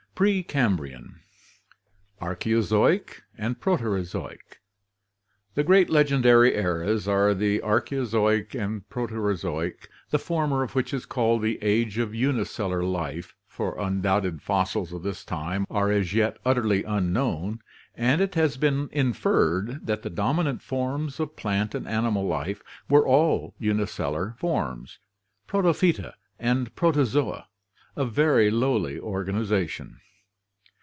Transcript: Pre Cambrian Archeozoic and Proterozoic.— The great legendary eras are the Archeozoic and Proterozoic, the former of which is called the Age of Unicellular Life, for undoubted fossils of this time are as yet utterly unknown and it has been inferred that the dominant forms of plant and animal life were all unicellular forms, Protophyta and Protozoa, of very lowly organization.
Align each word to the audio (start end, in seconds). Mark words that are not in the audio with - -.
Pre 0.13 0.43
Cambrian 0.43 1.21
Archeozoic 2.21 3.23
and 3.39 3.59
Proterozoic.— 3.59 4.59
The 5.55 5.63
great 5.63 5.89
legendary 5.89 6.53
eras 6.53 7.07
are 7.07 7.33
the 7.33 7.57
Archeozoic 7.63 8.53
and 8.53 8.87
Proterozoic, 8.87 9.89
the 10.11 10.19
former 10.19 10.61
of 10.61 10.75
which 10.75 10.93
is 10.93 11.07
called 11.07 11.41
the 11.41 11.57
Age 11.63 11.97
of 11.97 12.13
Unicellular 12.13 12.83
Life, 12.83 13.33
for 13.47 13.79
undoubted 13.79 14.43
fossils 14.43 14.93
of 14.93 15.01
this 15.01 15.25
time 15.25 15.65
are 15.71 15.89
as 15.91 16.13
yet 16.13 16.37
utterly 16.45 16.83
unknown 16.83 17.57
and 17.95 18.21
it 18.21 18.35
has 18.35 18.57
been 18.57 18.89
inferred 18.91 19.87
that 19.87 20.03
the 20.03 20.09
dominant 20.11 20.61
forms 20.61 21.19
of 21.19 21.35
plant 21.35 21.73
and 21.73 21.87
animal 21.87 22.27
life 22.27 22.61
were 22.87 23.07
all 23.07 23.55
unicellular 23.57 24.35
forms, 24.37 24.99
Protophyta 25.47 26.13
and 26.37 26.75
Protozoa, 26.75 27.47
of 27.95 28.13
very 28.13 28.51
lowly 28.51 28.99
organization. 28.99 29.97